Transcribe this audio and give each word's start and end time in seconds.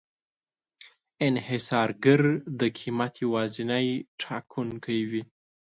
انحصارګر 1.27 2.21
د 2.59 2.61
قیمت 2.79 3.13
یوازینی 3.25 3.87
ټاکونکی 4.21 4.99
وي. 5.09 5.21